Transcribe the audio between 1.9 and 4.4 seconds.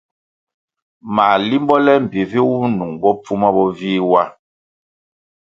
mbpi vi wum nung bopfuma bo vih wa.